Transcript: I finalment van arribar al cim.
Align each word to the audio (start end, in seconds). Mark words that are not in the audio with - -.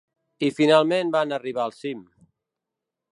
I 0.47 0.47
finalment 0.59 1.13
van 1.17 1.37
arribar 1.37 1.67
al 1.69 1.75
cim. 1.83 2.03